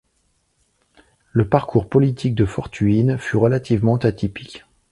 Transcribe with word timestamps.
Le 1.31 1.47
parcours 1.47 1.87
politique 1.87 2.33
de 2.33 2.45
Fortuyn 2.45 3.19
fut 3.19 3.37
relativement 3.37 3.97
atypique. 3.97 4.65